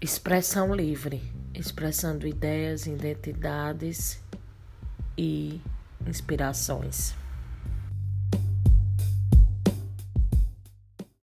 expressão 0.00 0.74
livre, 0.74 1.22
expressando 1.54 2.26
ideias, 2.26 2.86
identidades 2.86 4.18
e 5.16 5.60
inspirações. 6.06 7.19